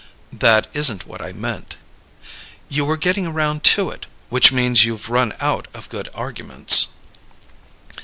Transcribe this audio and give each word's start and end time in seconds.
"That 0.33 0.65
isn't 0.73 1.05
what 1.05 1.21
I 1.21 1.31
meant" 1.31 1.75
"You 2.69 2.85
were 2.85 2.97
getting 2.97 3.27
around 3.27 3.63
to 3.75 3.91
it 3.91 4.07
which 4.29 4.51
means 4.51 4.83
you've 4.83 5.11
run 5.11 5.31
out 5.39 5.67
of 5.75 5.89
good 5.89 6.09
arguments." 6.15 6.87